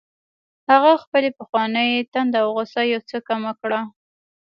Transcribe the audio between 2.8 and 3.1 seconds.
یو